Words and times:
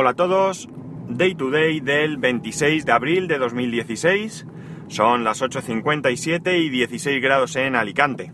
Hola 0.00 0.10
a 0.10 0.14
todos, 0.14 0.68
Day 1.08 1.34
to 1.34 1.50
Day 1.50 1.80
del 1.80 2.18
26 2.18 2.86
de 2.86 2.92
abril 2.92 3.26
de 3.26 3.36
2016. 3.36 4.46
Son 4.86 5.24
las 5.24 5.42
8.57 5.42 6.56
y 6.56 6.68
16 6.68 7.20
grados 7.20 7.56
en 7.56 7.74
Alicante. 7.74 8.30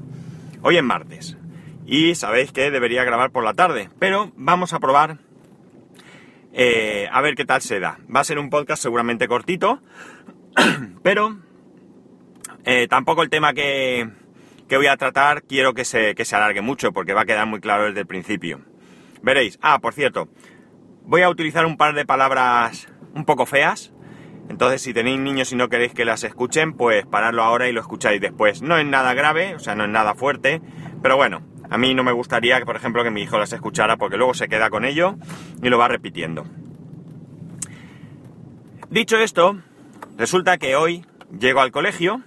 Hoy 0.60 0.76
es 0.76 0.82
martes. 0.82 1.38
Y 1.86 2.16
sabéis 2.16 2.52
que 2.52 2.70
debería 2.70 3.02
grabar 3.04 3.30
por 3.30 3.44
la 3.44 3.54
tarde, 3.54 3.88
pero 3.98 4.30
vamos 4.36 4.74
a 4.74 4.78
probar 4.78 5.20
eh, 6.52 7.08
a 7.10 7.22
ver 7.22 7.34
qué 7.34 7.46
tal 7.46 7.62
se 7.62 7.80
da. 7.80 7.98
Va 8.14 8.20
a 8.20 8.24
ser 8.24 8.38
un 8.38 8.50
podcast 8.50 8.82
seguramente 8.82 9.26
cortito, 9.26 9.80
pero 11.02 11.38
eh, 12.66 12.88
tampoco 12.88 13.22
el 13.22 13.30
tema 13.30 13.54
que, 13.54 14.10
que, 14.68 14.76
voy 14.76 14.88
a 14.88 14.98
tratar 14.98 15.44
quiero 15.44 15.72
que 15.72 15.86
se, 15.86 16.14
que 16.14 16.26
se 16.26 16.36
alargue 16.36 16.60
mucho, 16.60 16.92
porque 16.92 17.14
va 17.14 17.22
a 17.22 17.26
quedar 17.26 17.46
muy 17.46 17.60
claro 17.60 17.84
desde 17.84 18.00
el 18.00 18.06
principio. 18.06 18.60
Veréis. 19.22 19.58
Ah, 19.62 19.78
por 19.78 19.94
cierto, 19.94 20.28
voy 21.04 21.22
a 21.22 21.28
utilizar 21.28 21.66
un 21.66 21.76
par 21.76 21.94
de 21.94 22.04
palabras 22.04 22.88
un 23.14 23.24
poco 23.24 23.46
feas. 23.46 23.92
Entonces, 24.48 24.82
si 24.82 24.92
tenéis 24.92 25.20
niños 25.20 25.52
y 25.52 25.56
no 25.56 25.68
queréis 25.68 25.94
que 25.94 26.04
las 26.04 26.24
escuchen, 26.24 26.74
pues 26.74 27.06
paradlo 27.06 27.42
ahora 27.42 27.68
y 27.68 27.72
lo 27.72 27.80
escucháis 27.80 28.20
después. 28.20 28.62
No 28.62 28.76
es 28.76 28.84
nada 28.84 29.14
grave, 29.14 29.54
o 29.54 29.58
sea, 29.58 29.74
no 29.74 29.84
es 29.84 29.90
nada 29.90 30.14
fuerte, 30.14 30.60
pero 31.02 31.16
bueno, 31.16 31.42
a 31.70 31.78
mí 31.78 31.94
no 31.94 32.04
me 32.04 32.12
gustaría, 32.12 32.58
que, 32.58 32.66
por 32.66 32.76
ejemplo, 32.76 33.02
que 33.02 33.10
mi 33.10 33.22
hijo 33.22 33.38
las 33.38 33.52
escuchara 33.52 33.96
porque 33.96 34.16
luego 34.16 34.34
se 34.34 34.48
queda 34.48 34.70
con 34.70 34.84
ello 34.84 35.16
y 35.62 35.68
lo 35.68 35.78
va 35.78 35.88
repitiendo. 35.88 36.46
Dicho 38.90 39.18
esto, 39.18 39.56
resulta 40.16 40.58
que 40.58 40.76
hoy 40.76 41.04
llego 41.38 41.60
al 41.60 41.72
colegio, 41.72 42.22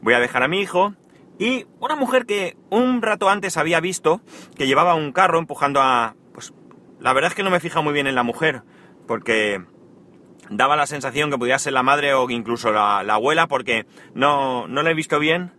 voy 0.00 0.14
a 0.14 0.20
dejar 0.20 0.42
a 0.42 0.48
mi 0.48 0.60
hijo 0.60 0.94
y 1.38 1.66
una 1.80 1.96
mujer 1.96 2.24
que 2.24 2.56
un 2.70 3.02
rato 3.02 3.28
antes 3.28 3.56
había 3.56 3.80
visto 3.80 4.20
que 4.56 4.66
llevaba 4.66 4.94
un 4.94 5.12
carro 5.12 5.38
empujando 5.38 5.80
a... 5.82 6.14
La 7.02 7.12
verdad 7.12 7.32
es 7.32 7.34
que 7.34 7.42
no 7.42 7.50
me 7.50 7.58
fija 7.58 7.80
muy 7.80 7.92
bien 7.92 8.06
en 8.06 8.14
la 8.14 8.22
mujer, 8.22 8.62
porque 9.08 9.60
daba 10.50 10.76
la 10.76 10.86
sensación 10.86 11.30
que 11.30 11.38
podía 11.38 11.58
ser 11.58 11.72
la 11.72 11.82
madre 11.82 12.14
o 12.14 12.30
incluso 12.30 12.70
la, 12.70 13.00
abuela, 13.00 13.48
porque 13.48 13.86
no, 14.14 14.68
no 14.68 14.82
la 14.82 14.90
he 14.92 14.94
visto 14.94 15.18
bien. 15.18 15.52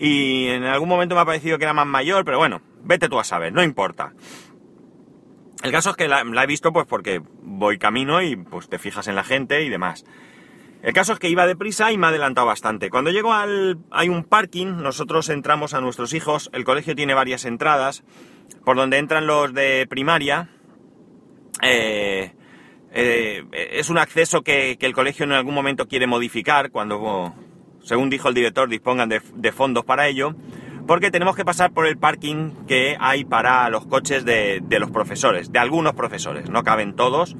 Y 0.00 0.48
en 0.48 0.64
algún 0.64 0.88
momento 0.88 1.14
me 1.14 1.20
ha 1.20 1.24
parecido 1.24 1.58
que 1.58 1.64
era 1.64 1.72
más 1.72 1.86
mayor, 1.86 2.24
pero 2.24 2.38
bueno, 2.38 2.62
vete 2.82 3.08
tú 3.08 3.20
a 3.20 3.24
saber, 3.24 3.52
no 3.52 3.62
importa. 3.62 4.12
El 5.62 5.70
caso 5.70 5.90
es 5.90 5.96
que 5.96 6.08
la, 6.08 6.24
la 6.24 6.42
he 6.42 6.46
visto 6.46 6.72
pues 6.72 6.84
porque 6.86 7.22
voy 7.42 7.78
camino 7.78 8.20
y 8.20 8.34
pues 8.34 8.68
te 8.68 8.78
fijas 8.78 9.06
en 9.06 9.14
la 9.14 9.24
gente 9.24 9.62
y 9.62 9.68
demás. 9.68 10.04
El 10.82 10.92
caso 10.92 11.12
es 11.12 11.18
que 11.18 11.28
iba 11.28 11.46
deprisa 11.46 11.90
y 11.92 11.98
me 11.98 12.06
ha 12.06 12.10
adelantado 12.10 12.46
bastante. 12.46 12.90
Cuando 12.90 13.10
llego 13.10 13.32
al... 13.32 13.78
hay 13.90 14.08
un 14.08 14.24
parking, 14.24 14.82
nosotros 14.82 15.28
entramos 15.30 15.74
a 15.74 15.80
nuestros 15.80 16.12
hijos, 16.12 16.50
el 16.52 16.64
colegio 16.64 16.94
tiene 16.94 17.14
varias 17.14 17.44
entradas, 17.44 18.04
por 18.64 18.76
donde 18.76 18.98
entran 18.98 19.26
los 19.26 19.52
de 19.54 19.86
primaria. 19.88 20.48
Eh, 21.62 22.32
eh, 22.92 23.44
es 23.52 23.90
un 23.90 23.98
acceso 23.98 24.42
que, 24.42 24.78
el 24.80 24.94
colegio 24.94 25.24
en 25.24 25.32
algún 25.32 25.54
momento 25.54 25.86
quiere 25.86 26.06
modificar 26.06 26.70
cuando, 26.70 27.34
según 27.82 28.10
dijo 28.10 28.28
el 28.28 28.34
director, 28.34 28.68
dispongan 28.68 29.08
de, 29.08 29.52
fondos 29.52 29.84
para 29.84 30.08
ello, 30.08 30.34
porque 30.86 31.10
tenemos 31.10 31.36
que 31.36 31.44
pasar 31.44 31.72
por 31.72 31.86
el 31.86 31.98
parking 31.98 32.52
que 32.66 32.96
hay 32.98 33.24
para 33.24 33.68
los 33.70 33.86
coches 33.86 34.24
de, 34.24 34.62
los 34.78 34.90
profesores, 34.90 35.52
de 35.52 35.58
algunos 35.58 35.94
profesores, 35.94 36.48
no 36.48 36.62
caben 36.62 36.94
todos, 36.94 37.36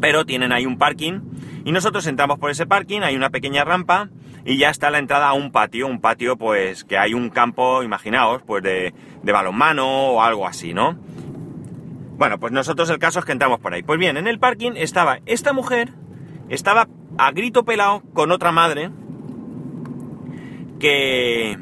pero 0.00 0.24
tienen 0.24 0.52
ahí 0.52 0.64
un 0.64 0.78
parking 0.78 1.20
y 1.64 1.72
nosotros 1.72 2.06
entramos 2.06 2.38
por 2.38 2.50
ese 2.50 2.66
parking, 2.66 3.02
hay 3.02 3.16
una 3.16 3.30
pequeña 3.30 3.64
rampa 3.64 4.08
y 4.46 4.56
ya 4.56 4.70
está 4.70 4.90
la 4.90 4.98
entrada 4.98 5.28
a 5.28 5.32
un 5.34 5.52
patio, 5.52 5.88
un 5.88 6.00
patio 6.00 6.36
pues 6.36 6.84
que 6.84 6.96
hay 6.96 7.12
un 7.12 7.28
campo, 7.28 7.82
imaginaos, 7.82 8.42
pues 8.46 8.62
de, 8.62 8.94
de 9.22 9.32
balonmano 9.32 10.12
o 10.12 10.22
algo 10.22 10.46
así, 10.46 10.72
¿no? 10.72 10.96
Bueno, 12.18 12.38
pues 12.38 12.52
nosotros 12.52 12.90
el 12.90 12.98
caso 12.98 13.20
es 13.20 13.24
que 13.24 13.32
entramos 13.32 13.60
por 13.60 13.72
ahí. 13.72 13.82
Pues 13.82 13.98
bien, 13.98 14.16
en 14.16 14.26
el 14.26 14.38
parking 14.38 14.72
estaba 14.74 15.20
esta 15.24 15.52
mujer, 15.52 15.92
estaba 16.50 16.88
a 17.16 17.30
grito 17.30 17.64
pelado 17.64 18.02
con 18.12 18.30
otra 18.32 18.52
madre 18.52 18.90
que 20.78 21.56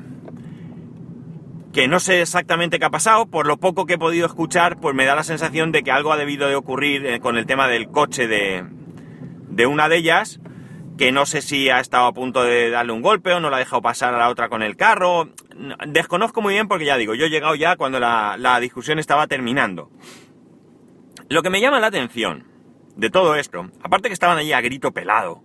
que 1.72 1.88
no 1.88 2.00
sé 2.00 2.22
exactamente 2.22 2.78
qué 2.78 2.86
ha 2.86 2.90
pasado, 2.90 3.26
por 3.26 3.46
lo 3.46 3.58
poco 3.58 3.84
que 3.84 3.94
he 3.94 3.98
podido 3.98 4.24
escuchar, 4.24 4.80
pues 4.80 4.94
me 4.94 5.04
da 5.04 5.14
la 5.14 5.24
sensación 5.24 5.72
de 5.72 5.82
que 5.82 5.90
algo 5.90 6.10
ha 6.10 6.16
debido 6.16 6.48
de 6.48 6.54
ocurrir 6.54 7.04
eh, 7.04 7.20
con 7.20 7.36
el 7.36 7.44
tema 7.44 7.68
del 7.68 7.88
coche 7.90 8.26
de, 8.26 8.64
de 9.50 9.66
una 9.66 9.90
de 9.90 9.98
ellas, 9.98 10.40
que 10.96 11.12
no 11.12 11.26
sé 11.26 11.42
si 11.42 11.68
ha 11.68 11.80
estado 11.80 12.06
a 12.06 12.14
punto 12.14 12.44
de 12.44 12.70
darle 12.70 12.92
un 12.92 13.02
golpe 13.02 13.34
o 13.34 13.40
no 13.40 13.50
la 13.50 13.56
ha 13.56 13.58
dejado 13.58 13.82
pasar 13.82 14.14
a 14.14 14.18
la 14.18 14.30
otra 14.30 14.48
con 14.48 14.62
el 14.62 14.76
carro. 14.76 15.28
Desconozco 15.86 16.40
muy 16.40 16.54
bien 16.54 16.66
porque 16.66 16.86
ya 16.86 16.96
digo, 16.96 17.14
yo 17.14 17.26
he 17.26 17.30
llegado 17.30 17.54
ya 17.54 17.76
cuando 17.76 18.00
la, 18.00 18.58
discusión 18.60 18.98
estaba 18.98 19.26
terminando. 19.26 19.90
Lo 21.28 21.42
que 21.42 21.50
me 21.50 21.60
llama 21.60 21.80
la 21.80 21.88
atención 21.88 22.44
de 22.94 23.10
todo 23.10 23.34
esto, 23.34 23.68
aparte 23.82 24.08
que 24.08 24.14
estaban 24.14 24.38
allí 24.38 24.52
a 24.52 24.60
grito 24.60 24.92
pelado, 24.92 25.42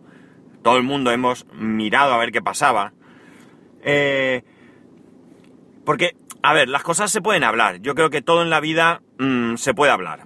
todo 0.64 0.78
el 0.78 0.84
mundo 0.84 1.12
hemos 1.12 1.46
mirado 1.54 2.14
a 2.14 2.18
ver 2.18 2.32
qué 2.32 2.42
pasaba, 2.42 2.94
eh, 3.84 4.44
porque, 5.84 6.16
a 6.44 6.54
ver, 6.54 6.70
las 6.70 6.84
cosas 6.84 7.12
se 7.12 7.22
pueden 7.22 7.44
hablar, 7.44 7.82
yo 7.82 7.96
creo 7.96 8.10
que 8.10 8.22
todo 8.22 8.44
en 8.44 8.52
la 8.52 8.60
vida 8.60 9.02
mm, 9.18 9.56
se 9.56 9.74
puede 9.74 9.92
hablar. 9.92 10.26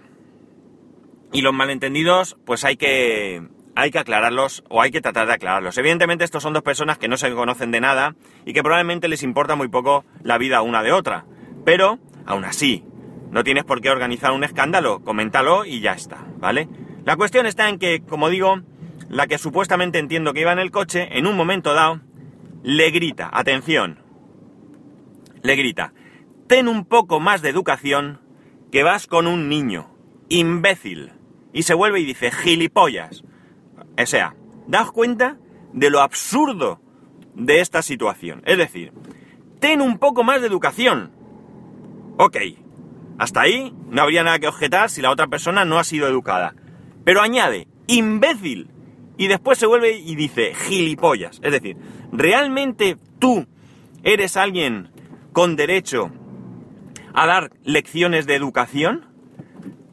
Y 1.31 1.41
los 1.41 1.53
malentendidos, 1.53 2.37
pues 2.45 2.65
hay 2.65 2.75
que, 2.75 3.41
hay 3.75 3.91
que 3.91 3.99
aclararlos 3.99 4.63
o 4.69 4.81
hay 4.81 4.91
que 4.91 5.01
tratar 5.01 5.27
de 5.27 5.33
aclararlos. 5.33 5.77
Evidentemente 5.77 6.23
estos 6.23 6.43
son 6.43 6.53
dos 6.53 6.63
personas 6.63 6.97
que 6.97 7.07
no 7.07 7.17
se 7.17 7.33
conocen 7.33 7.71
de 7.71 7.81
nada 7.81 8.15
y 8.45 8.53
que 8.53 8.61
probablemente 8.61 9.07
les 9.07 9.23
importa 9.23 9.55
muy 9.55 9.67
poco 9.67 10.05
la 10.21 10.37
vida 10.37 10.61
una 10.61 10.83
de 10.83 10.91
otra. 10.91 11.25
Pero, 11.65 11.99
aún 12.25 12.45
así, 12.45 12.83
no 13.35 13.43
tienes 13.43 13.65
por 13.65 13.81
qué 13.81 13.89
organizar 13.89 14.31
un 14.31 14.45
escándalo, 14.45 15.01
coméntalo 15.03 15.65
y 15.65 15.81
ya 15.81 15.91
está, 15.91 16.25
¿vale? 16.37 16.69
La 17.03 17.17
cuestión 17.17 17.45
está 17.45 17.67
en 17.67 17.79
que, 17.79 17.99
como 17.99 18.29
digo, 18.29 18.61
la 19.09 19.27
que 19.27 19.37
supuestamente 19.37 19.99
entiendo 19.99 20.31
que 20.31 20.39
iba 20.39 20.53
en 20.53 20.59
el 20.59 20.71
coche, 20.71 21.09
en 21.17 21.27
un 21.27 21.35
momento 21.35 21.73
dado, 21.73 21.99
le 22.63 22.91
grita, 22.91 23.29
atención, 23.33 23.99
le 25.43 25.57
grita, 25.57 25.91
ten 26.47 26.69
un 26.69 26.85
poco 26.85 27.19
más 27.19 27.41
de 27.41 27.49
educación 27.49 28.21
que 28.71 28.83
vas 28.83 29.05
con 29.05 29.27
un 29.27 29.49
niño, 29.49 29.89
imbécil. 30.29 31.11
Y 31.51 31.63
se 31.63 31.73
vuelve 31.73 31.99
y 31.99 32.05
dice, 32.05 32.31
gilipollas. 32.31 33.25
O 34.01 34.05
sea, 34.05 34.33
daos 34.65 34.93
cuenta 34.93 35.37
de 35.73 35.89
lo 35.89 35.99
absurdo 35.99 36.79
de 37.33 37.59
esta 37.59 37.81
situación. 37.81 38.43
Es 38.45 38.57
decir, 38.57 38.93
ten 39.59 39.81
un 39.81 39.97
poco 39.97 40.23
más 40.23 40.39
de 40.39 40.47
educación. 40.47 41.11
Ok, 42.17 42.37
hasta 43.17 43.41
ahí 43.41 43.73
no 43.89 44.01
habría 44.01 44.23
nada 44.23 44.39
que 44.39 44.47
objetar 44.47 44.89
si 44.89 45.01
la 45.01 45.11
otra 45.11 45.27
persona 45.27 45.65
no 45.65 45.79
ha 45.79 45.83
sido 45.83 46.07
educada. 46.07 46.55
Pero 47.03 47.21
añade, 47.21 47.67
imbécil. 47.87 48.69
Y 49.17 49.27
después 49.27 49.57
se 49.57 49.65
vuelve 49.65 49.97
y 49.97 50.15
dice, 50.15 50.53
gilipollas. 50.53 51.39
Es 51.41 51.51
decir, 51.51 51.77
¿realmente 52.11 52.97
tú 53.19 53.47
eres 54.03 54.35
alguien 54.35 54.89
con 55.31 55.55
derecho 55.55 56.11
a 57.13 57.25
dar 57.25 57.51
lecciones 57.63 58.27
de 58.27 58.35
educación? 58.35 59.05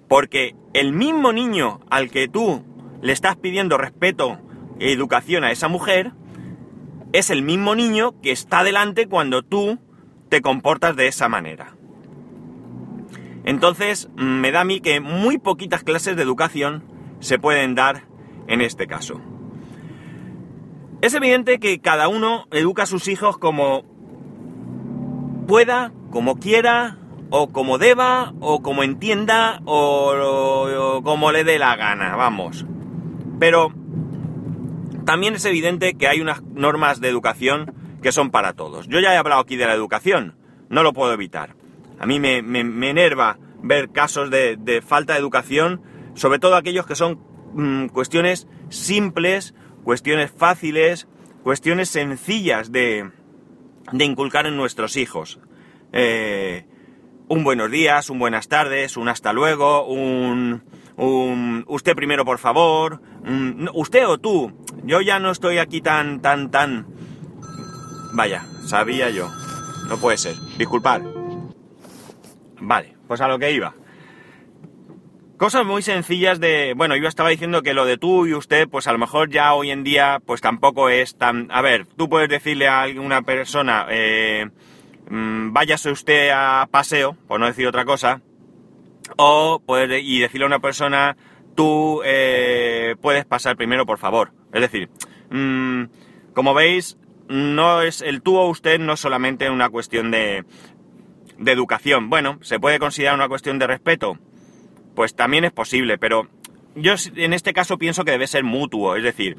Porque 0.08 0.56
el 0.74 0.92
mismo 0.92 1.32
niño 1.32 1.80
al 1.90 2.10
que 2.10 2.28
tú 2.28 2.64
le 3.00 3.12
estás 3.12 3.36
pidiendo 3.36 3.78
respeto 3.78 4.38
e 4.80 4.92
educación 4.92 5.44
a 5.44 5.52
esa 5.52 5.68
mujer, 5.68 6.12
es 7.12 7.30
el 7.30 7.42
mismo 7.42 7.74
niño 7.74 8.20
que 8.22 8.32
está 8.32 8.64
delante 8.64 9.06
cuando 9.06 9.42
tú 9.42 9.78
te 10.28 10.40
comportas 10.40 10.96
de 10.96 11.08
esa 11.08 11.28
manera. 11.28 11.76
Entonces, 13.44 14.08
me 14.16 14.52
da 14.52 14.60
a 14.60 14.64
mí 14.64 14.80
que 14.80 15.00
muy 15.00 15.38
poquitas 15.38 15.82
clases 15.82 16.16
de 16.16 16.22
educación 16.22 16.84
se 17.20 17.38
pueden 17.38 17.74
dar 17.74 18.04
en 18.46 18.60
este 18.60 18.86
caso. 18.86 19.20
Es 21.00 21.14
evidente 21.14 21.58
que 21.58 21.80
cada 21.80 22.08
uno 22.08 22.46
educa 22.52 22.84
a 22.84 22.86
sus 22.86 23.08
hijos 23.08 23.36
como 23.36 23.84
pueda, 25.48 25.92
como 26.10 26.36
quiera, 26.36 26.98
o 27.30 27.50
como 27.50 27.78
deba, 27.78 28.34
o 28.40 28.62
como 28.62 28.82
entienda, 28.82 29.62
o, 29.64 31.00
como 31.02 31.32
le 31.32 31.44
dé 31.44 31.58
la 31.58 31.76
gana, 31.76 32.14
vamos. 32.14 32.66
Pero 33.40 33.72
también 35.04 35.34
es 35.34 35.44
evidente 35.44 35.94
que 35.94 36.08
hay 36.08 36.20
unas 36.20 36.42
normas 36.42 37.00
de 37.00 37.08
educación 37.08 37.74
que 38.02 38.12
son 38.12 38.30
para 38.30 38.52
todos. 38.52 38.86
Yo 38.86 39.00
ya 39.00 39.14
he 39.14 39.16
hablado 39.16 39.40
aquí 39.40 39.56
de 39.56 39.66
la 39.66 39.74
educación, 39.74 40.36
no 40.68 40.82
lo 40.82 40.92
puedo 40.92 41.12
evitar. 41.12 41.56
A 41.98 42.06
mí 42.06 42.20
me, 42.20 42.38
enerva 42.38 43.38
ver 43.62 43.90
casos 43.90 44.30
de, 44.30 44.82
falta 44.86 45.14
de 45.14 45.18
educación, 45.18 45.82
sobre 46.14 46.38
todo 46.38 46.56
aquellos 46.56 46.86
que 46.86 46.94
son 46.94 47.20
mm, 47.54 47.86
cuestiones 47.86 48.46
simples, 48.68 49.54
cuestiones 49.84 50.30
fáciles, 50.30 51.08
cuestiones 51.42 51.88
sencillas 51.88 52.72
de, 52.72 53.10
inculcar 53.92 54.46
en 54.46 54.56
nuestros 54.56 54.96
hijos. 54.96 55.40
Eh, 55.92 56.66
un 57.28 57.44
buenos 57.44 57.70
días, 57.70 58.10
un 58.10 58.18
buenas 58.18 58.48
tardes, 58.48 58.96
un 58.96 59.08
hasta 59.08 59.32
luego, 59.32 59.86
un 59.86 60.62
usted 60.96 61.94
primero 61.94 62.24
por 62.24 62.38
favor, 62.38 63.00
usted 63.74 64.06
o 64.06 64.18
tú, 64.18 64.52
yo 64.84 65.00
ya 65.00 65.18
no 65.18 65.30
estoy 65.30 65.58
aquí 65.58 65.80
tan, 65.80 66.20
tan, 66.20 66.50
tan... 66.50 66.86
Vaya, 68.12 68.44
sabía 68.66 69.10
yo, 69.10 69.30
no 69.88 69.96
puede 69.96 70.18
ser, 70.18 70.34
disculpad. 70.58 71.02
Vale, 72.60 72.91
pues 73.12 73.20
a 73.20 73.28
lo 73.28 73.38
que 73.38 73.52
iba. 73.52 73.74
cosas 75.36 75.66
muy 75.66 75.82
sencillas 75.82 76.40
de, 76.40 76.72
bueno, 76.74 76.96
yo 76.96 77.08
estaba 77.08 77.28
diciendo 77.28 77.60
que 77.60 77.74
lo 77.74 77.84
de 77.84 77.98
tú 77.98 78.26
y 78.26 78.32
usted, 78.32 78.70
pues 78.70 78.86
a 78.86 78.92
lo 78.92 78.98
mejor 78.98 79.28
ya 79.28 79.52
hoy 79.52 79.70
en 79.70 79.84
día, 79.84 80.22
pues 80.24 80.40
tampoco 80.40 80.88
es 80.88 81.18
tan, 81.18 81.48
a 81.50 81.60
ver, 81.60 81.84
tú 81.84 82.08
puedes 82.08 82.30
decirle 82.30 82.68
a 82.68 82.80
alguna 82.80 83.20
persona, 83.20 83.86
eh, 83.90 84.48
mm, 85.10 85.52
váyase 85.52 85.90
usted 85.90 86.30
a 86.32 86.66
paseo, 86.70 87.18
por 87.28 87.38
no 87.38 87.44
decir 87.44 87.66
otra 87.66 87.84
cosa, 87.84 88.22
o 89.18 89.60
puedes, 89.60 90.02
y 90.02 90.20
decirle 90.20 90.44
a 90.44 90.46
una 90.46 90.60
persona, 90.60 91.18
tú 91.54 92.00
eh, 92.06 92.96
puedes 93.02 93.26
pasar 93.26 93.58
primero, 93.58 93.84
por 93.84 93.98
favor. 93.98 94.32
Es 94.54 94.62
decir, 94.62 94.88
mm, 95.28 95.82
como 96.32 96.54
veis, 96.54 96.96
no 97.28 97.82
es 97.82 98.00
el 98.00 98.22
tú 98.22 98.38
o 98.38 98.48
usted 98.48 98.78
no 98.78 98.96
solamente 98.96 99.50
una 99.50 99.68
cuestión 99.68 100.10
de, 100.10 100.46
de 101.42 101.52
educación. 101.52 102.08
Bueno, 102.08 102.38
se 102.42 102.58
puede 102.58 102.78
considerar 102.78 103.14
una 103.14 103.28
cuestión 103.28 103.58
de 103.58 103.66
respeto. 103.66 104.18
Pues 104.94 105.14
también 105.14 105.44
es 105.44 105.52
posible, 105.52 105.98
pero 105.98 106.28
yo 106.74 106.94
en 107.16 107.32
este 107.32 107.52
caso 107.52 107.78
pienso 107.78 108.04
que 108.04 108.12
debe 108.12 108.26
ser 108.26 108.44
mutuo. 108.44 108.96
Es 108.96 109.02
decir, 109.02 109.36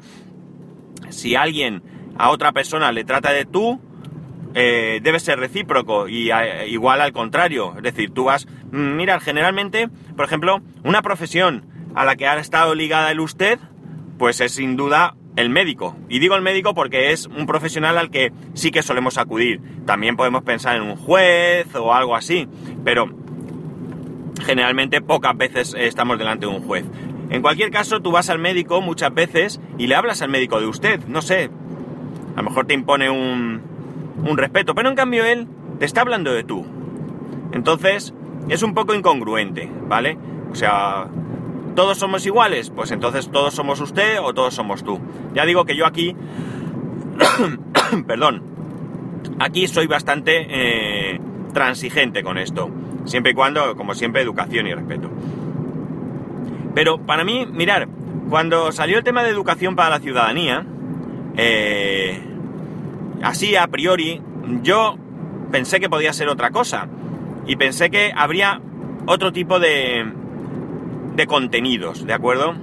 si 1.10 1.34
alguien 1.34 1.82
a 2.16 2.30
otra 2.30 2.52
persona 2.52 2.92
le 2.92 3.04
trata 3.04 3.32
de 3.32 3.44
tú, 3.44 3.80
eh, 4.54 5.00
debe 5.02 5.18
ser 5.18 5.38
recíproco 5.38 6.08
y 6.08 6.30
igual 6.68 7.00
al 7.00 7.12
contrario. 7.12 7.74
Es 7.76 7.82
decir, 7.82 8.10
tú 8.10 8.24
vas, 8.24 8.46
mm, 8.46 8.96
mira, 8.96 9.18
generalmente, 9.20 9.88
por 10.16 10.26
ejemplo, 10.26 10.60
una 10.84 11.02
profesión 11.02 11.66
a 11.94 12.04
la 12.04 12.16
que 12.16 12.26
ha 12.26 12.36
estado 12.38 12.74
ligada 12.74 13.10
el 13.10 13.20
usted, 13.20 13.58
pues 14.18 14.40
es 14.40 14.52
sin 14.52 14.76
duda 14.76 15.14
el 15.36 15.50
médico. 15.50 15.96
Y 16.08 16.18
digo 16.18 16.36
el 16.36 16.42
médico 16.42 16.74
porque 16.74 17.12
es 17.12 17.26
un 17.26 17.46
profesional 17.46 17.98
al 17.98 18.10
que 18.10 18.32
sí 18.54 18.70
que 18.70 18.82
solemos 18.82 19.18
acudir. 19.18 19.60
También 19.86 20.16
podemos 20.16 20.42
pensar 20.42 20.76
en 20.76 20.82
un 20.82 20.96
juez 20.96 21.74
o 21.74 21.92
algo 21.92 22.16
así, 22.16 22.48
pero 22.84 23.08
generalmente 24.44 25.00
pocas 25.00 25.36
veces 25.36 25.74
estamos 25.76 26.18
delante 26.18 26.46
de 26.46 26.52
un 26.52 26.62
juez. 26.62 26.84
En 27.30 27.42
cualquier 27.42 27.70
caso, 27.70 28.00
tú 28.00 28.10
vas 28.12 28.30
al 28.30 28.38
médico 28.38 28.80
muchas 28.80 29.12
veces 29.12 29.60
y 29.78 29.86
le 29.86 29.94
hablas 29.94 30.22
al 30.22 30.28
médico 30.28 30.60
de 30.60 30.66
usted, 30.66 31.00
no 31.06 31.22
sé. 31.22 31.50
A 32.36 32.42
lo 32.42 32.50
mejor 32.50 32.66
te 32.66 32.74
impone 32.74 33.10
un, 33.10 33.62
un 34.24 34.38
respeto, 34.38 34.74
pero 34.74 34.88
en 34.88 34.94
cambio 34.94 35.24
él 35.24 35.48
te 35.78 35.84
está 35.84 36.02
hablando 36.02 36.32
de 36.32 36.44
tú. 36.44 36.64
Entonces, 37.52 38.14
es 38.48 38.62
un 38.62 38.74
poco 38.74 38.94
incongruente, 38.94 39.70
¿vale? 39.88 40.18
O 40.50 40.54
sea, 40.54 41.08
¿Todos 41.74 41.98
somos 41.98 42.24
iguales? 42.24 42.70
Pues 42.70 42.92
entonces 42.92 43.28
todos 43.30 43.54
somos 43.54 43.80
usted 43.80 44.20
o 44.20 44.32
todos 44.32 44.54
somos 44.54 44.84
tú. 44.84 45.00
Ya 45.34 45.44
digo 45.44 45.64
que 45.64 45.76
yo 45.76 45.86
aquí, 45.86 46.14
perdón, 48.06 48.42
aquí 49.40 49.66
soy 49.66 49.86
bastante 49.86 50.46
eh, 50.48 51.20
transigente 51.52 52.22
con 52.22 52.38
esto. 52.38 52.70
Siempre 53.06 53.32
y 53.32 53.34
cuando, 53.34 53.76
como 53.76 53.94
siempre, 53.94 54.22
educación 54.22 54.66
y 54.68 54.74
respeto. 54.74 55.10
Pero 56.74 56.98
para 56.98 57.24
mí, 57.24 57.46
mirar, 57.46 57.88
cuando 58.30 58.70
salió 58.72 58.98
el 58.98 59.04
tema 59.04 59.24
de 59.24 59.30
educación 59.30 59.74
para 59.74 59.90
la 59.90 60.00
ciudadanía, 60.00 60.64
eh, 61.36 62.22
así 63.22 63.56
a 63.56 63.66
priori, 63.66 64.22
yo 64.62 64.96
pensé 65.50 65.80
que 65.80 65.90
podía 65.90 66.12
ser 66.12 66.28
otra 66.28 66.50
cosa. 66.50 66.88
Y 67.46 67.56
pensé 67.56 67.90
que 67.90 68.12
habría 68.14 68.60
otro 69.06 69.32
tipo 69.32 69.60
de, 69.60 70.06
de 71.14 71.26
contenidos, 71.26 72.06
¿de 72.06 72.12
acuerdo? 72.12 72.54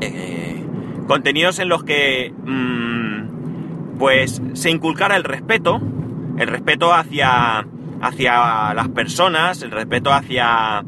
Eh, 0.00 0.64
contenidos 1.06 1.58
en 1.58 1.68
los 1.68 1.84
que 1.84 2.32
mm, 2.32 3.98
pues 3.98 4.40
se 4.54 4.70
inculcara 4.70 5.16
el 5.16 5.24
respeto, 5.24 5.80
el 6.38 6.48
respeto 6.48 6.92
hacia, 6.92 7.66
hacia 8.00 8.74
las 8.74 8.88
personas, 8.88 9.62
el 9.62 9.70
respeto 9.70 10.12
hacia 10.12 10.84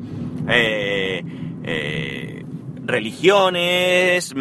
eh, 0.49 1.23
eh, 1.65 2.45
religiones, 2.85 4.35
mm, 4.35 4.41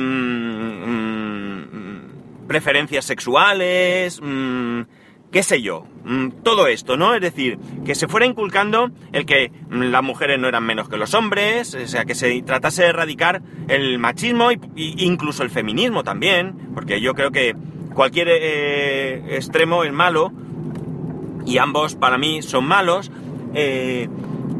mm, 0.87 2.01
preferencias 2.47 3.05
sexuales, 3.05 4.21
qué 5.33 5.41
sé 5.41 5.63
yo, 5.63 5.85
mm, 6.05 6.43
todo 6.43 6.67
esto, 6.67 6.95
¿no? 6.95 7.15
Es 7.15 7.21
decir, 7.21 7.57
que 7.83 7.95
se 7.95 8.07
fuera 8.07 8.27
inculcando 8.27 8.91
el 9.11 9.25
que 9.25 9.51
mm, 9.69 9.81
las 9.85 10.03
mujeres 10.03 10.39
no 10.39 10.47
eran 10.47 10.63
menos 10.63 10.87
que 10.87 10.95
los 10.95 11.15
hombres, 11.15 11.73
o 11.73 11.87
sea, 11.87 12.05
que 12.05 12.13
se 12.13 12.39
tratase 12.43 12.83
de 12.83 12.89
erradicar 12.89 13.41
el 13.67 13.97
machismo 13.97 14.51
e 14.51 14.59
incluso 14.75 15.41
el 15.41 15.49
feminismo 15.49 16.03
también, 16.03 16.53
porque 16.75 17.01
yo 17.01 17.15
creo 17.15 17.31
que 17.31 17.55
cualquier 17.95 18.27
eh, 18.29 19.35
extremo 19.35 19.83
es 19.83 19.91
malo 19.91 20.31
y 21.47 21.57
ambos 21.57 21.95
para 21.95 22.19
mí 22.19 22.43
son 22.43 22.65
malos. 22.65 23.11
Eh, 23.55 24.07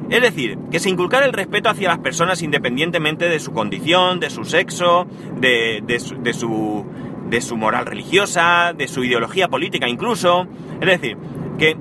es 0.09 0.21
decir, 0.21 0.57
que 0.71 0.79
se 0.79 0.89
inculcara 0.89 1.25
el 1.25 1.33
respeto 1.33 1.69
hacia 1.69 1.87
las 1.87 1.99
personas 1.99 2.41
independientemente 2.41 3.29
de 3.29 3.39
su 3.39 3.53
condición, 3.53 4.19
de 4.19 4.31
su 4.31 4.43
sexo, 4.43 5.05
de, 5.39 5.83
de 5.85 5.99
su 5.99 6.15
de 6.21 6.33
su 6.33 6.85
moral 7.56 7.85
religiosa, 7.85 8.74
de 8.75 8.88
su 8.88 9.03
ideología 9.03 9.47
política 9.47 9.88
incluso. 9.88 10.47
Es 10.80 10.88
decir, 10.88 11.18
que, 11.57 11.77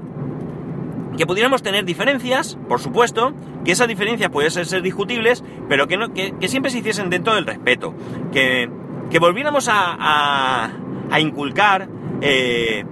que 1.17 1.27
pudiéramos 1.27 1.63
tener 1.63 1.85
diferencias, 1.85 2.59
por 2.69 2.81
supuesto, 2.81 3.35
que 3.65 3.73
esas 3.73 3.89
diferencias 3.89 4.31
pudiesen 4.31 4.65
ser 4.65 4.83
discutibles, 4.83 5.45
pero 5.69 5.87
que, 5.87 6.35
que, 6.39 6.49
siempre 6.49 6.71
se 6.71 6.79
hiciesen 6.79 7.11
dentro 7.11 7.35
del 7.35 7.47
respeto. 7.47 7.95
Que, 8.33 8.69
que 9.11 9.19
volviéramos 9.19 9.69
a, 9.69 10.71
a, 11.11 11.21
inculcar 11.21 11.89
eh, 12.23 12.85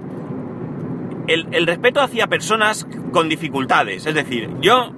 el, 1.27 1.49
el, 1.53 1.67
respeto 1.67 2.01
hacia 2.01 2.27
personas 2.27 2.87
con 3.13 3.29
dificultades. 3.29 4.07
Es 4.07 4.15
decir, 4.15 4.51
yo 4.61 4.93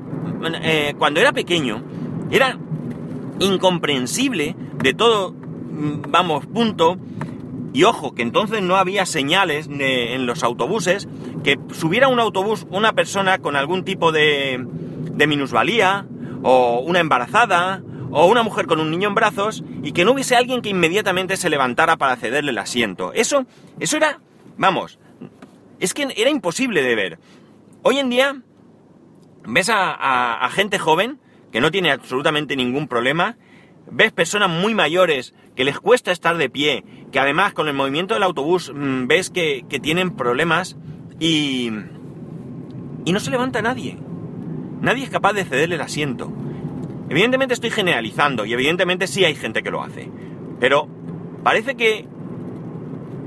eh, 0.62 0.94
cuando 0.98 1.20
era 1.20 1.32
pequeño 1.32 1.82
era 2.30 2.58
incomprensible 3.38 4.56
de 4.82 4.94
todo, 4.94 5.32
mm, 5.32 6.10
vamos, 6.10 6.46
punto, 6.46 6.98
y 7.72 7.84
ojo, 7.84 8.14
que 8.14 8.22
entonces 8.22 8.62
no 8.62 8.76
había 8.76 9.06
señales 9.06 9.68
en 9.70 10.26
los 10.26 10.42
autobuses 10.42 11.08
que 11.42 11.58
subiera 11.72 12.08
un 12.08 12.20
autobús 12.20 12.66
una 12.70 12.92
persona 12.92 13.38
con 13.38 13.56
algún 13.56 13.84
tipo 13.84 14.12
de, 14.12 14.64
de 14.66 15.26
minusvalía, 15.26 16.06
o 16.42 16.80
una 16.80 17.00
embarazada, 17.00 17.82
o 18.10 18.26
una 18.26 18.42
mujer 18.42 18.66
con 18.66 18.80
un 18.80 18.90
niño 18.90 19.08
en 19.08 19.14
brazos, 19.14 19.64
y 19.82 19.92
que 19.92 20.04
no 20.04 20.12
hubiese 20.12 20.36
alguien 20.36 20.60
que 20.60 20.68
inmediatamente 20.68 21.36
se 21.36 21.48
levantara 21.48 21.96
para 21.96 22.16
cederle 22.16 22.50
el 22.50 22.58
asiento. 22.58 23.12
Eso, 23.14 23.46
eso 23.80 23.96
era, 23.96 24.20
vamos, 24.58 24.98
es 25.80 25.94
que 25.94 26.08
era 26.16 26.30
imposible 26.30 26.82
de 26.82 26.94
ver. 26.94 27.18
Hoy 27.82 27.98
en 27.98 28.10
día 28.10 28.42
ves 29.44 29.68
a 29.70 30.48
gente 30.52 30.78
joven 30.78 31.18
que 31.52 31.60
no 31.60 31.70
tiene 31.70 31.90
absolutamente 31.90 32.56
ningún 32.56 32.88
problema 32.88 33.36
ves 33.90 34.12
personas 34.12 34.50
muy 34.50 34.74
mayores 34.74 35.34
que 35.54 35.64
les 35.64 35.78
cuesta 35.78 36.12
estar 36.12 36.36
de 36.36 36.48
pie, 36.48 36.84
que 37.10 37.18
además 37.18 37.52
con 37.52 37.68
el 37.68 37.74
movimiento 37.74 38.14
del 38.14 38.22
autobús 38.22 38.72
mm, 38.74 39.06
ves 39.06 39.30
que, 39.30 39.64
tienen 39.82 40.16
problemas 40.16 40.76
y, 41.20 41.70
y 43.04 43.12
no 43.12 43.20
se 43.20 43.30
levanta 43.30 43.62
nadie. 43.62 43.98
Nadie 44.80 45.04
es 45.04 45.10
capaz 45.10 45.32
de 45.34 45.44
cederle 45.44 45.76
el 45.76 45.80
asiento. 45.80 46.32
Evidentemente 47.08 47.54
estoy 47.54 47.70
generalizando 47.70 48.44
y 48.46 48.52
evidentemente 48.52 49.06
sí 49.06 49.24
hay 49.24 49.34
gente 49.34 49.62
que 49.62 49.70
lo 49.70 49.82
hace. 49.82 50.10
Pero 50.58 50.88
parece 51.42 51.74
que 51.74 52.06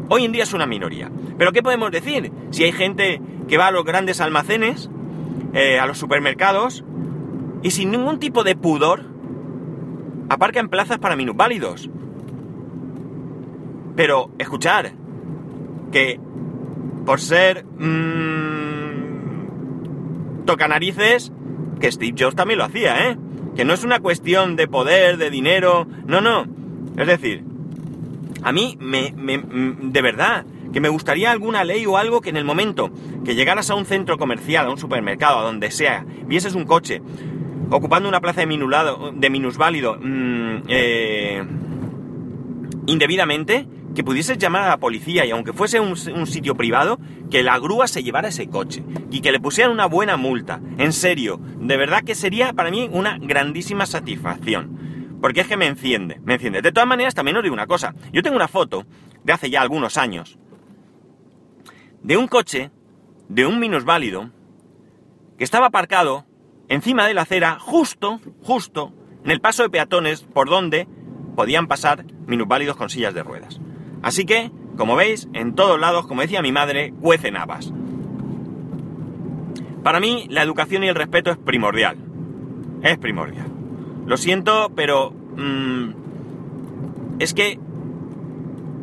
hoy 0.10 0.26
en 0.26 0.32
día 0.32 0.44
es 0.44 0.54
una 0.54 0.66
minoría. 0.66 1.12
Pero 1.38 1.52
¿qué 1.52 1.62
podemos 1.62 1.92
decir? 1.92 2.32
Si 2.52 2.64
hay 2.64 2.72
gente 2.72 3.22
que 3.48 3.58
va 3.58 3.68
a 3.68 3.72
los 3.72 3.86
grandes 3.86 4.22
almacenes, 4.22 4.90
eh, 5.54 5.80
a 5.80 5.86
los 5.86 5.98
supermercados, 5.98 6.84
y 7.62 7.72
sin 7.72 7.92
ningún 7.92 8.20
tipo 8.20 8.44
de 8.44 8.56
pudor, 8.56 9.15
aparca 10.30 10.60
en 10.60 10.70
plazas 10.70 11.00
para 11.00 11.16
minusválidos. 11.16 11.90
Pero, 13.96 14.32
escuchar, 14.40 14.92
que 15.92 16.20
por 17.06 17.22
ser 17.22 17.66
mmm, 17.66 19.06
toca 20.46 20.68
narices, 20.68 21.32
que 21.80 21.92
Steve 21.92 22.16
Jobs 22.18 22.36
también 22.36 22.58
lo 22.60 22.66
hacía, 22.66 23.10
¿eh? 23.10 23.18
Que 23.56 23.64
no 23.64 23.74
es 23.74 23.84
una 23.84 24.00
cuestión 24.00 24.56
de 24.56 24.68
poder, 24.68 25.18
de 25.18 25.30
dinero, 25.30 25.88
no, 26.06 26.20
no. 26.22 26.46
Es 26.98 27.08
decir, 27.08 27.44
a 28.44 28.52
mí, 28.52 28.78
me, 28.80 29.14
me, 29.16 29.38
mm, 29.38 29.92
de 29.92 30.02
verdad, 30.02 30.46
que 30.74 30.82
me 30.82 30.90
gustaría 30.90 31.32
alguna 31.32 31.64
ley 31.64 31.86
o 31.86 31.98
algo 31.98 32.20
que 32.20 32.30
en 32.30 32.38
el 32.38 32.44
momento 32.44 32.92
que 33.24 33.36
llegaras 33.36 33.70
a 33.70 33.76
un 33.76 33.86
centro 33.86 34.18
comercial, 34.18 34.66
a 34.66 34.72
un 34.72 34.78
supermercado, 34.78 35.40
a 35.40 35.44
donde 35.44 35.72
sea, 35.72 36.06
vieses 36.28 36.54
un 36.54 36.66
coche 36.66 37.02
ocupando 37.70 38.10
una 38.10 38.22
plaza 38.22 38.42
de, 38.42 38.48
minulado, 38.48 39.12
de 39.14 39.30
minusválido 39.30 39.98
mm, 40.00 40.64
eh, 40.68 41.44
indebidamente, 42.88 43.68
que 43.96 44.04
pudieses 44.04 44.38
llamar 44.38 44.64
a 44.64 44.70
la 44.70 44.78
policía 44.78 45.26
y 45.26 45.32
aunque 45.32 45.54
fuese 45.54 45.80
un, 45.80 45.96
sitio 46.28 46.56
privado, 46.56 47.00
que 47.32 47.44
la 47.44 47.58
grúa 47.58 47.88
se 47.88 48.04
llevara 48.04 48.28
ese 48.28 48.48
coche 48.48 48.84
y 49.10 49.22
que 49.22 49.32
le 49.32 49.40
pusieran 49.40 49.72
una 49.72 49.86
buena 49.86 50.18
multa. 50.18 50.60
En 50.78 50.94
serio, 50.94 51.40
de 51.60 51.78
verdad 51.78 52.04
que 52.04 52.14
sería 52.14 52.54
para 52.54 52.72
mí 52.72 52.90
una 52.92 53.18
grandísima 53.20 53.86
satisfacción. 53.86 55.18
Porque 55.22 55.42
es 55.42 55.48
que 55.48 55.58
me 55.58 55.66
enciende, 55.66 56.20
me 56.24 56.34
enciende. 56.34 56.62
De 56.62 56.72
todas 56.72 56.88
maneras, 56.88 57.16
también 57.16 57.38
os 57.38 57.44
digo 57.44 57.54
una 57.54 57.68
cosa. 57.68 57.96
Yo 58.12 58.22
tengo 58.22 58.36
una 58.36 58.50
foto 58.50 58.86
de 59.24 59.34
hace 59.34 59.50
ya 59.50 59.62
algunos 59.62 59.98
años 59.98 60.38
de 62.04 62.18
un 62.18 62.28
coche, 62.28 62.70
de 63.30 63.48
un 63.48 63.60
minusválido, 63.60 64.30
que 65.40 65.44
estaba 65.44 65.68
aparcado 65.68 66.26
encima 66.70 67.08
de 67.08 67.14
la 67.14 67.24
acera, 67.24 67.58
justo, 67.60 68.20
justo, 68.42 68.94
en 69.24 69.32
el 69.32 69.42
paso 69.42 69.64
de 69.64 69.70
peatones 69.70 70.22
por 70.22 70.50
donde 70.50 70.88
podían 71.36 71.68
pasar 71.68 72.06
minusválidos 72.28 72.76
con 72.78 72.90
sillas 72.90 73.14
de 73.14 73.24
ruedas. 73.24 73.60
Así 74.02 74.26
que, 74.26 74.52
como 74.78 74.96
veis, 74.96 75.28
en 75.34 75.56
todos 75.56 75.80
lados, 75.80 76.08
como 76.08 76.22
decía 76.22 76.42
mi 76.42 76.52
madre, 76.52 76.94
cuecen 77.02 77.38
habas. 77.38 77.74
Para 79.84 80.00
mí, 80.00 80.28
la 80.30 80.42
educación 80.42 80.84
y 80.84 80.88
el 80.88 80.96
respeto 80.96 81.32
es 81.32 81.38
primordial. 81.38 81.98
Es 82.82 82.98
primordial. 82.98 83.48
Lo 84.06 84.18
siento, 84.18 84.72
pero... 84.76 85.12
Mm, 85.12 85.90
es 87.20 87.34
que... 87.34 87.60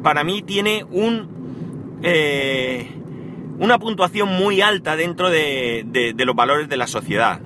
Para 0.03 0.25
mí 0.25 0.43
tiene 0.43 0.85
un... 0.91 2.01
Eh, 2.03 2.89
una 3.59 3.79
puntuación 3.79 4.29
muy 4.29 4.61
alta 4.61 4.97
dentro 4.97 5.31
de, 5.31 5.85
de 6.17 6.25
los 6.25 6.35
valores 6.35 6.69
de 6.69 6.77
la 6.77 6.89
sociedad. 6.89 7.41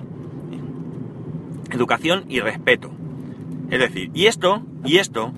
Educación 1.77 2.25
y 2.27 2.39
respeto. 2.39 2.91
Es 3.69 3.79
decir, 3.79 4.09
y 4.13 4.25
esto, 4.25 4.63
y 4.83 4.97
esto, 4.97 5.31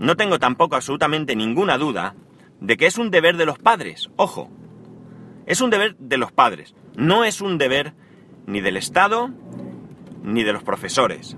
no 0.00 0.16
tengo 0.16 0.38
tampoco 0.38 0.74
absolutamente 0.74 1.36
ninguna 1.36 1.78
duda 1.78 2.14
de 2.60 2.76
que 2.76 2.86
es 2.86 2.98
un 2.98 3.10
deber 3.10 3.36
de 3.36 3.46
los 3.46 3.58
padres. 3.58 4.10
Ojo, 4.16 4.50
es 5.46 5.60
un 5.60 5.70
deber 5.70 5.96
de 5.98 6.16
los 6.16 6.32
padres. 6.32 6.74
No 6.96 7.24
es 7.24 7.40
un 7.40 7.58
deber 7.58 7.94
ni 8.46 8.60
del 8.60 8.76
Estado 8.76 9.30
ni 10.24 10.42
de 10.42 10.52
los 10.52 10.62
profesores. 10.62 11.36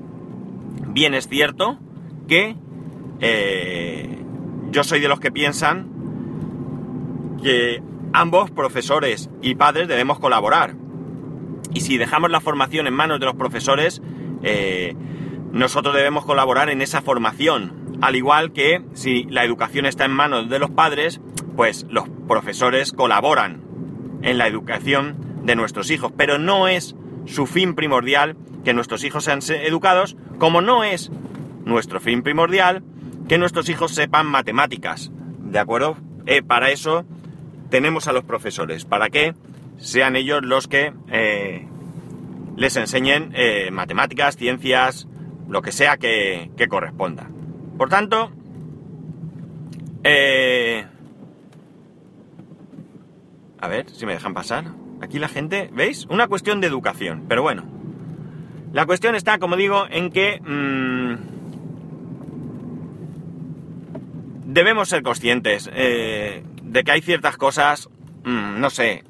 Bien 0.89 1.13
es 1.13 1.29
cierto 1.29 1.79
que 2.27 2.57
eh, 3.21 4.19
yo 4.71 4.85
soy 4.85 5.01
de 5.01 5.09
los 5.09 5.21
que 5.21 5.31
piensan 5.31 5.91
que 7.43 7.83
ambos, 8.13 8.51
profesores 8.51 9.29
y 9.43 9.57
padres, 9.57 9.89
debemos 9.89 10.19
colaborar. 10.19 10.75
Y 11.77 11.81
si 11.83 11.99
dejamos 11.99 12.31
la 12.31 12.41
formación 12.41 12.87
en 12.87 12.95
manos 12.95 13.21
de 13.21 13.27
los 13.27 13.35
profesores, 13.35 14.01
eh, 14.43 14.97
nosotros 15.53 15.95
debemos 15.95 16.25
colaborar 16.25 16.71
en 16.71 16.81
esa 16.81 17.03
formación. 17.03 17.99
Al 18.01 18.17
igual 18.17 18.55
que 18.55 18.83
si 18.95 19.25
la 19.25 19.45
educación 19.45 19.85
está 19.85 20.07
en 20.07 20.13
manos 20.13 20.49
de 20.49 20.59
los 20.59 20.71
padres, 20.71 21.21
pues 21.55 21.85
los 21.91 22.09
profesores 22.27 22.93
colaboran 22.93 23.61
en 24.23 24.39
la 24.39 24.47
educación 24.47 25.17
de 25.43 25.55
nuestros 25.55 25.91
hijos. 25.91 26.13
Pero 26.17 26.39
no 26.39 26.67
es 26.67 26.97
su 27.27 27.45
fin 27.45 27.75
primordial 27.75 28.39
que 28.65 28.73
nuestros 28.73 29.05
hijos 29.05 29.25
sean 29.25 29.41
educados, 29.47 30.17
como 30.39 30.63
no 30.63 30.83
es 30.83 31.13
nuestro 31.67 32.01
fin 32.01 32.23
primordial 32.23 32.85
que 33.29 33.37
nuestros 33.37 33.69
hijos 33.69 33.95
sepan 33.95 34.25
matemáticas. 34.25 35.13
¿De 35.41 35.59
acuerdo? 35.59 35.99
Eh, 36.25 36.43
para 36.43 36.71
eso 36.71 37.05
tenemos 37.69 38.09
a 38.09 38.15
los 38.15 38.25
profesores, 38.25 38.87
para 38.87 39.11
que 39.11 39.35
sean 39.79 40.17
ellos 40.17 40.41
los 40.43 40.69
que 40.69 40.93
eh, 41.09 41.67
les 42.57 42.77
enseñen 42.77 43.33
eh, 43.35 43.71
matemáticas, 43.71 44.37
ciencias, 44.37 45.07
lo 45.49 45.63
que 45.63 45.73
sea 45.73 45.97
que, 45.97 46.51
corresponda. 46.69 47.29
Por 47.77 47.89
tanto, 47.89 48.31
eh, 50.03 50.87
a 53.59 53.69
ver 53.69 53.91
si 53.91 54.07
me 54.07 54.15
dejan 54.15 54.35
pasar. 54.35 54.65
Aquí 55.03 55.19
la 55.19 55.29
gente, 55.29 55.69
¿veis? 55.73 56.07
Una 56.09 56.27
cuestión 56.27 56.61
de 56.61 56.69
educación, 56.69 57.27
pero 57.29 57.43
bueno. 57.43 57.65
La 58.73 58.87
cuestión 58.87 59.15
está, 59.15 59.39
como 59.39 59.57
digo, 59.57 59.87
en 59.91 60.11
que 60.11 60.41
mm, 60.41 61.17
debemos 64.47 64.89
ser 64.89 65.03
conscientes 65.03 65.67
de 65.67 66.85
que 66.85 66.91
hay 66.91 67.03
ciertas 67.03 67.37
cosas, 67.37 67.89
mm, 68.25 68.59
no 68.59 68.71
sé, 68.71 69.05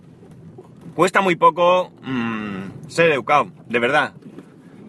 cuesta 0.97 1.21
muy 1.21 1.37
poco 1.37 1.93
mm, 2.03 2.89
ser 2.89 3.13
educado, 3.13 3.53
de 3.69 3.79
verdad. 3.79 4.15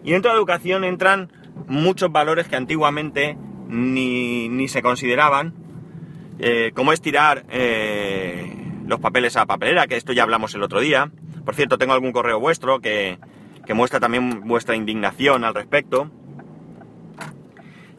Y 0.02 0.12
dentro 0.12 0.30
de 0.30 0.36
la 0.36 0.38
educación 0.38 0.82
entran 0.84 1.30
muchos 1.68 2.10
valores 2.10 2.48
que 2.48 2.56
antiguamente 2.56 3.36
ni, 3.68 4.66
se 4.68 4.80
consideraban, 4.80 5.52
eh, 6.38 6.72
como 6.74 6.94
es 6.94 7.02
tirar 7.02 7.44
eh, 7.50 8.50
los 8.86 9.00
papeles 9.00 9.36
a 9.36 9.44
papelera, 9.44 9.86
que 9.86 9.96
esto 9.96 10.14
ya 10.14 10.22
hablamos 10.22 10.54
el 10.54 10.62
otro 10.62 10.80
día. 10.80 11.12
Por 11.44 11.54
cierto, 11.54 11.76
tengo 11.76 11.92
algún 11.92 12.12
correo 12.12 12.40
vuestro 12.40 12.80
que, 12.80 13.18
muestra 13.74 14.00
también 14.00 14.48
vuestra 14.48 14.76
indignación 14.76 15.44
al 15.44 15.54
respecto. 15.54 16.10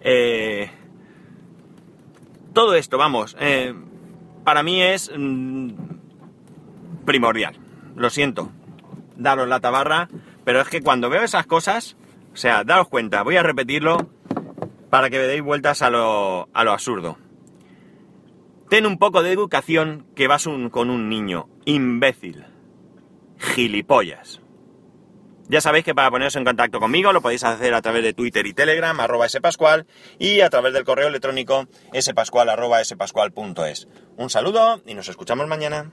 Eh, 0.02 0.72
todo 2.54 2.74
esto, 2.74 2.98
vamos, 2.98 3.38
para 4.44 4.64
mí 4.64 4.82
es 4.82 5.12
mm, 5.16 5.70
primordial. 7.06 7.59
Lo 8.00 8.10
siento, 8.10 8.50
daros 9.18 9.50
la 9.50 9.60
tabarra, 9.60 10.08
pero 10.46 10.62
es 10.62 10.70
que 10.70 10.82
cuando 10.82 11.10
veo 11.10 11.22
esas 11.22 11.46
cosas, 11.46 11.98
o 12.32 12.38
sea, 12.38 12.64
daos 12.64 12.88
cuenta, 12.88 13.24
voy 13.24 13.36
a 13.36 13.44
repetirlo 13.44 14.10
para 14.90 15.10
que 15.10 15.20
me 15.20 15.28
deis 15.28 15.42
vueltas 15.42 15.82
a 15.82 15.90
lo, 15.90 16.48
absurdo. 16.54 17.18
Ten 18.70 18.86
un 18.86 19.00
poco 19.00 19.22
de 19.22 19.34
educación 19.34 20.08
que 20.16 20.30
vas 20.30 20.48
con 20.72 20.90
un 20.90 21.10
niño. 21.10 21.50
Imbécil. 21.66 22.46
Gilipollas. 23.38 24.40
Ya 25.50 25.60
sabéis 25.60 25.84
que 25.84 25.94
para 25.94 26.10
poneros 26.10 26.38
en 26.38 26.46
contacto 26.46 26.80
conmigo 26.80 27.12
lo 27.12 27.22
podéis 27.22 27.44
hacer 27.44 27.74
a 27.74 27.82
través 27.82 28.04
de 28.04 28.14
Twitter 28.14 28.48
y 28.48 28.54
Telegram, 28.54 28.98
arroba 28.98 29.28
spascual, 29.28 29.88
y 30.20 30.40
a 30.40 30.50
través 30.50 30.72
del 30.72 30.86
correo 30.86 31.10
electrónico 31.10 31.68
spascual, 32.00 32.48
arroba 32.48 32.82
spascual.es. 32.82 33.90
Un 34.16 34.30
saludo 34.30 34.82
y 34.86 34.94
nos 34.94 35.10
escuchamos 35.10 35.48
mañana. 35.48 35.88